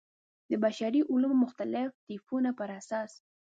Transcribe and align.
د 0.49 0.51
بشري 0.63 1.01
علومو 1.11 1.41
مختلفو 1.43 1.99
طیفونو 2.07 2.51
پر 2.59 2.69
اساس. 2.79 3.11